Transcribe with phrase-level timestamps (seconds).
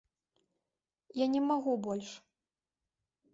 [1.23, 2.09] Я не магу больш.